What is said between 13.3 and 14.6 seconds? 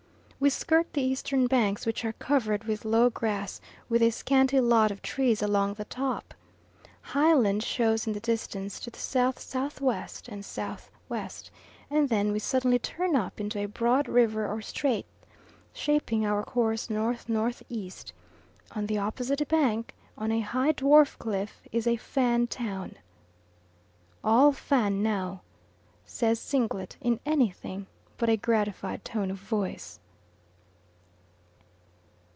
into a broad river